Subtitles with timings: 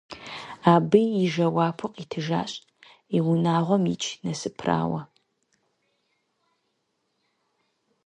[0.73, 2.51] Абы и жэуапу къитыжащ,
[3.15, 5.01] и унагъуэм икӀ Насыпрауэ.